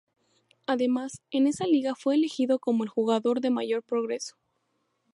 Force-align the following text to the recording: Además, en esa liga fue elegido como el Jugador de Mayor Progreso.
Además, 0.65 1.21
en 1.29 1.45
esa 1.45 1.67
liga 1.67 1.93
fue 1.93 2.15
elegido 2.15 2.57
como 2.57 2.83
el 2.83 2.89
Jugador 2.89 3.39
de 3.39 3.51
Mayor 3.51 3.83
Progreso. 3.83 4.35